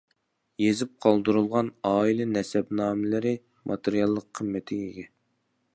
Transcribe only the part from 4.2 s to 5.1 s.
قىممىتىگە ئىگە.